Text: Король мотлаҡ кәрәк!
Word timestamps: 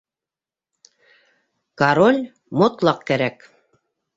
Король 1.83 2.19
мотлаҡ 2.63 3.07
кәрәк! 3.13 3.47